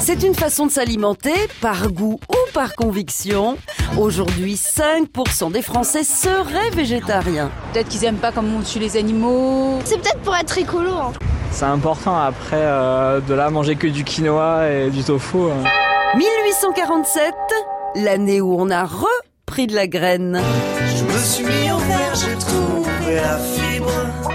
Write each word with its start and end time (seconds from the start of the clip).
C'est 0.00 0.22
une 0.22 0.34
façon 0.34 0.66
de 0.66 0.70
s'alimenter, 0.72 1.34
par 1.60 1.92
goût 1.92 2.18
ou 2.30 2.52
par 2.54 2.74
conviction. 2.74 3.58
Aujourd'hui, 3.98 4.54
5% 4.54 5.52
des 5.52 5.60
Français 5.60 6.04
seraient 6.04 6.70
végétariens. 6.70 7.50
Peut-être 7.72 7.88
qu'ils 7.88 8.06
aiment 8.06 8.16
pas 8.16 8.32
comme 8.32 8.52
on 8.54 8.62
tue 8.62 8.78
les 8.78 8.96
animaux. 8.96 9.78
C'est 9.84 10.00
peut-être 10.00 10.20
pour 10.20 10.34
être 10.34 10.56
écolo. 10.56 10.90
Hein. 10.90 11.12
C'est 11.50 11.66
important 11.66 12.18
après 12.18 12.56
euh, 12.56 13.20
de 13.20 13.34
là 13.34 13.50
manger 13.50 13.76
que 13.76 13.88
du 13.88 14.02
quinoa 14.02 14.70
et 14.70 14.90
du 14.90 15.04
tofu. 15.04 15.36
1847, 16.16 17.34
l'année 17.96 18.40
où 18.40 18.56
on 18.58 18.70
a 18.70 18.84
repris 18.84 19.66
de 19.66 19.74
la 19.74 19.86
graine. 19.86 20.40
Je 20.96 21.04
me 21.04 21.18
suis 21.18 21.44
mis 21.44 21.70
au 21.70 21.76
vert, 21.76 22.14
j'ai 22.14 22.38
trouvé 22.38 23.16
la 23.16 23.38
fibre. 23.38 24.29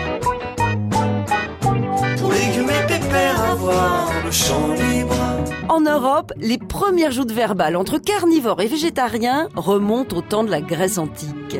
Europe, 5.90 6.34
les 6.38 6.58
premières 6.58 7.12
joutes 7.12 7.32
verbales 7.32 7.76
entre 7.76 7.98
carnivores 7.98 8.62
et 8.62 8.68
végétariens 8.68 9.50
remontent 9.56 10.18
au 10.18 10.22
temps 10.22 10.44
de 10.44 10.52
la 10.52 10.62
Grèce 10.62 10.98
antique. 10.98 11.58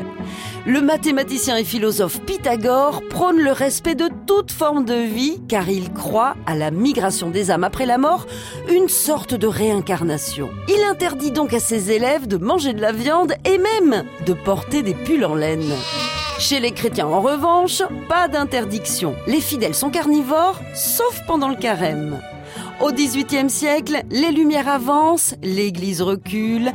Le 0.66 0.80
mathématicien 0.80 1.56
et 1.56 1.64
philosophe 1.64 2.20
Pythagore 2.22 3.02
prône 3.08 3.38
le 3.38 3.52
respect 3.52 3.94
de 3.94 4.08
toute 4.26 4.50
forme 4.50 4.84
de 4.84 4.94
vie 4.94 5.40
car 5.48 5.68
il 5.68 5.92
croit 5.92 6.34
à 6.46 6.54
la 6.54 6.70
migration 6.70 7.30
des 7.30 7.50
âmes 7.50 7.64
après 7.64 7.86
la 7.86 7.98
mort, 7.98 8.26
une 8.68 8.88
sorte 8.88 9.34
de 9.34 9.46
réincarnation. 9.46 10.50
Il 10.68 10.82
interdit 10.90 11.30
donc 11.30 11.54
à 11.54 11.60
ses 11.60 11.92
élèves 11.92 12.26
de 12.26 12.36
manger 12.36 12.72
de 12.72 12.80
la 12.80 12.92
viande 12.92 13.34
et 13.44 13.58
même 13.58 14.04
de 14.26 14.32
porter 14.32 14.82
des 14.82 14.94
pulls 14.94 15.24
en 15.24 15.34
laine. 15.34 15.72
Chez 16.38 16.60
les 16.60 16.72
chrétiens, 16.72 17.06
en 17.06 17.20
revanche, 17.20 17.82
pas 18.08 18.28
d'interdiction. 18.28 19.14
Les 19.26 19.40
fidèles 19.40 19.74
sont 19.74 19.90
carnivores, 19.90 20.60
sauf 20.74 21.22
pendant 21.26 21.48
le 21.48 21.56
carême. 21.56 22.20
Au 22.80 22.92
XVIIIe 22.92 23.48
siècle, 23.48 24.02
les 24.10 24.30
Lumières 24.30 24.68
avancent, 24.68 25.34
l'Église 25.42 26.02
recule 26.02 26.70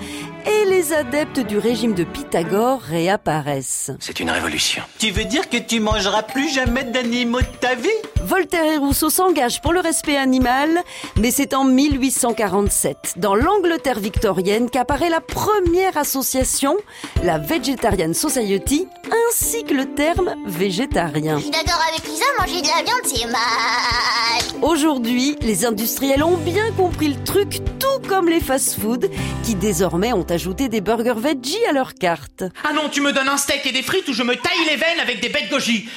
et 0.48 0.66
les 0.68 0.94
adeptes 0.94 1.40
du 1.40 1.60
régime 1.60 1.94
de 1.94 2.04
Pythagore 2.04 2.82
réapparaissent. 2.82 3.92
C'est 4.00 4.20
une 4.20 4.32
révolution. 4.32 4.82
Tu 4.98 5.12
veux 5.12 5.26
dire 5.26 5.48
que 5.48 5.58
tu 5.58 5.80
mangeras 5.80 6.24
plus 6.24 6.50
jamais 6.50 6.84
d'animaux 6.84 7.42
de 7.42 7.58
ta 7.60 7.76
vie? 7.76 7.90
Voltaire 8.24 8.66
et 8.66 8.78
Rousseau 8.78 9.12
s'engagent 9.12 9.62
pour 9.62 9.74
le 9.74 9.80
respect 9.80 10.18
animal, 10.18 10.70
mais 11.18 11.30
c'est 11.30 11.54
en 11.54 11.66
1847, 11.66 13.16
dans 13.18 13.36
l'Angleterre 13.36 14.00
victorienne, 14.00 14.70
qu'apparaît 14.70 15.10
la 15.10 15.22
première 15.22 15.98
association, 15.98 16.78
la 17.24 17.38
Vegetarian 17.38 18.14
Society, 18.14 18.88
ainsi 19.32 19.64
que 19.64 19.74
le 19.74 19.94
terme 19.94 20.36
végétarien. 20.46 21.38
Je 21.38 21.44
suis 21.44 21.52
d'accord 21.52 21.82
avec 21.88 22.06
Lisa, 22.06 22.26
manger 22.40 22.62
de 22.62 22.68
la 22.68 22.84
viande 22.84 23.02
c'est 23.06 23.26
mal. 23.28 24.62
Aujourd'hui, 24.62 25.38
les 25.42 25.66
industriels 25.66 26.24
ont 26.24 26.38
bien 26.38 26.72
compris 26.74 27.08
le 27.08 27.24
truc, 27.24 27.60
tout 27.80 28.08
comme 28.10 28.28
les 28.28 28.42
fast-foods, 28.42 29.10
qui 29.44 29.56
désormais 29.56 30.12
ont 30.12 30.26
ajouté 30.30 30.68
des 30.68 30.82
burgers 30.82 31.14
veggie 31.16 31.66
à 31.70 31.72
leur 31.72 31.94
carte. 31.94 32.44
Ah 32.68 32.74
non, 32.74 32.90
tu 32.90 33.00
me 33.00 33.14
donnes 33.14 33.30
un 33.30 33.38
steak 33.38 33.66
et 33.66 33.72
des 33.72 33.84
frites 33.84 34.08
ou 34.10 34.14
je 34.14 34.24
me 34.24 34.36
taille 34.36 34.66
les 34.68 34.76
veines 34.76 35.00
avec 35.02 35.22
des 35.22 35.30
bêtes 35.30 35.50
goji. 35.50 35.88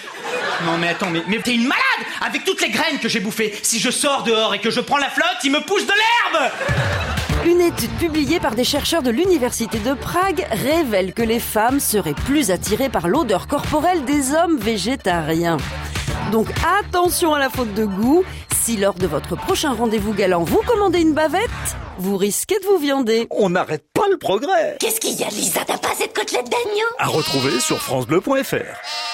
Non 0.65 0.79
mais 0.79 0.89
attends, 0.89 1.11
mais, 1.11 1.23
mais 1.27 1.39
t'es 1.41 1.55
une 1.55 1.67
malade 1.67 1.83
Avec 2.21 2.45
toutes 2.45 2.63
les 2.63 2.71
graines 2.71 2.99
que 3.01 3.09
j'ai 3.09 3.21
bouffées, 3.21 3.53
si 3.63 3.81
je 3.81 3.91
sors 3.91 4.23
dehors 4.23 4.55
et 4.55 4.61
que 4.61 4.71
je 4.71 4.81
prends 4.81 4.99
la 4.99 5.11
flotte, 5.11 5.39
il 5.43 5.51
me 5.51 5.61
pousse 5.61 5.87
de 5.87 5.93
l'herbe 5.93 7.04
Une 7.47 7.61
étude 7.61 7.91
publiée 7.99 8.41
par 8.41 8.55
des 8.55 8.65
chercheurs 8.65 9.03
de 9.03 9.11
l'Université 9.11 9.79
de 9.79 9.93
Prague 9.93 10.47
révèle 10.51 11.13
que 11.13 11.23
les 11.23 11.39
femmes 11.39 11.79
seraient 11.79 12.15
plus 12.15 12.51
attirées 12.51 12.89
par 12.89 13.07
l'odeur 13.07 13.49
corporelle 13.49 14.05
des 14.07 14.33
hommes 14.33 14.57
végétariens. 14.57 15.59
Donc 16.33 16.49
attention 16.81 17.35
à 17.35 17.39
la 17.39 17.51
faute 17.51 17.75
de 17.75 17.85
goût. 17.85 18.25
Si 18.63 18.79
lors 18.79 18.95
de 18.95 19.07
votre 19.07 19.37
prochain 19.37 19.75
rendez-vous 19.75 20.15
galant 20.15 20.43
vous 20.43 20.63
commandez 20.67 21.01
une 21.01 21.13
bavette, 21.13 21.51
vous 21.99 22.17
risquez 22.17 22.59
de 22.61 22.65
vous 22.65 22.79
viander. 22.79 23.27
On 23.31 23.51
n'arrête 23.51 23.85
pas 23.93 24.09
le 24.11 24.17
progrès. 24.17 24.79
Qu'est-ce 24.81 25.01
qu'il 25.01 25.21
y 25.21 25.23
a 25.23 25.29
Lisa? 25.29 25.61
T'as 25.67 25.77
pas 25.77 25.95
cette 25.99 26.17
côtelette 26.17 26.49
d'agneau? 26.51 26.87
À 26.99 27.09
retrouver 27.09 27.61
sur 27.61 27.77
francebleu.fr. 27.77 29.14